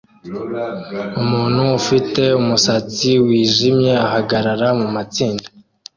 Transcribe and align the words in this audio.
Umuntu 1.21 1.61
ufite 1.79 2.23
umusatsi 2.41 3.09
wijimye 3.25 3.93
ahagarara 4.07 4.67
mumatsinda 4.79 5.47